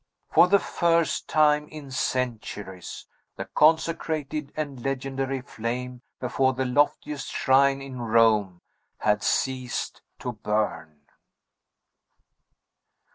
For 0.33 0.47
the 0.47 0.57
first 0.57 1.27
time 1.27 1.67
in 1.69 1.91
centuries, 1.91 3.05
the 3.35 3.45
consecrated 3.45 4.51
and 4.57 4.83
legendary 4.83 5.41
flame 5.41 6.01
before 6.19 6.53
the 6.53 6.65
loftiest 6.65 7.27
shrine 7.27 7.83
in 7.83 8.01
Rome 8.01 8.61
had 8.97 9.21
ceased 9.21 10.01
to 10.17 10.31
burn. 10.31 11.01